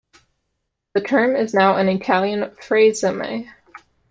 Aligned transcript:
The 0.95 1.01
term 1.01 1.35
is 1.35 1.53
now 1.53 1.75
an 1.75 1.87
Italian 1.87 2.49
phraseme. 2.55 3.47